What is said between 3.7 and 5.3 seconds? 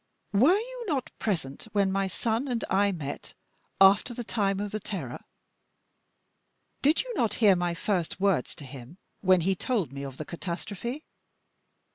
after the time of the Terror?